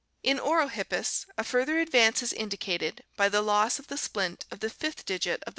In 0.23 0.39
Orohippus 0.39 1.25
(Fig. 1.25 1.27
215) 1.27 1.33
a 1.37 1.43
further 1.43 1.77
advance 1.79 2.23
is 2.23 2.33
indicated 2.33 3.03
by 3.15 3.29
the 3.29 3.43
loss 3.43 3.77
of 3.77 3.85
the 3.85 3.97
splint 3.97 4.45
of 4.49 4.59
the 4.59 4.71
fifth 4.71 5.05
digit 5.05 5.43
of 5.43 5.45
the 5.45 5.49